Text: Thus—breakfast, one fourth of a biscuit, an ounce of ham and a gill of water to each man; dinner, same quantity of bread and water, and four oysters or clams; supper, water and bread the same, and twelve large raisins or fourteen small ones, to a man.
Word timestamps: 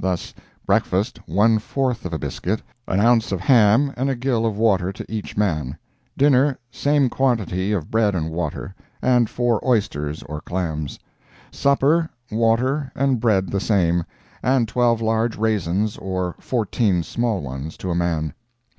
Thus—breakfast, 0.00 1.18
one 1.26 1.58
fourth 1.58 2.06
of 2.06 2.14
a 2.14 2.18
biscuit, 2.18 2.62
an 2.88 2.98
ounce 2.98 3.30
of 3.30 3.40
ham 3.40 3.92
and 3.94 4.08
a 4.08 4.16
gill 4.16 4.46
of 4.46 4.56
water 4.56 4.90
to 4.90 5.04
each 5.06 5.36
man; 5.36 5.76
dinner, 6.16 6.58
same 6.70 7.10
quantity 7.10 7.72
of 7.72 7.90
bread 7.90 8.14
and 8.14 8.30
water, 8.30 8.74
and 9.02 9.28
four 9.28 9.62
oysters 9.62 10.22
or 10.22 10.40
clams; 10.40 10.98
supper, 11.50 12.08
water 12.30 12.90
and 12.94 13.20
bread 13.20 13.48
the 13.50 13.60
same, 13.60 14.04
and 14.42 14.66
twelve 14.66 15.02
large 15.02 15.36
raisins 15.36 15.98
or 15.98 16.36
fourteen 16.40 17.02
small 17.02 17.42
ones, 17.42 17.76
to 17.76 17.90
a 17.90 17.94
man. 17.94 18.32